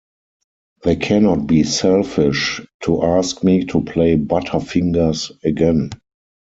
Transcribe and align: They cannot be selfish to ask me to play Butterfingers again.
They 0.81 0.95
cannot 0.95 1.45
be 1.45 1.61
selfish 1.63 2.59
to 2.85 3.03
ask 3.03 3.43
me 3.43 3.65
to 3.65 3.81
play 3.81 4.15
Butterfingers 4.17 5.31
again. 5.43 5.91